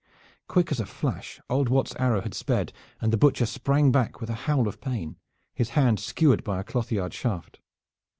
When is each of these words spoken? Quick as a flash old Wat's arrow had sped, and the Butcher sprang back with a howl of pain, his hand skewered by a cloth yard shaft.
Quick 0.47 0.71
as 0.71 0.79
a 0.79 0.87
flash 0.87 1.39
old 1.47 1.69
Wat's 1.69 1.95
arrow 1.97 2.21
had 2.21 2.33
sped, 2.33 2.73
and 3.01 3.13
the 3.13 3.17
Butcher 3.17 3.45
sprang 3.45 3.91
back 3.91 4.19
with 4.19 4.31
a 4.31 4.49
howl 4.49 4.67
of 4.67 4.81
pain, 4.81 5.15
his 5.53 5.69
hand 5.77 5.99
skewered 5.99 6.43
by 6.43 6.59
a 6.59 6.63
cloth 6.63 6.91
yard 6.91 7.13
shaft. 7.13 7.59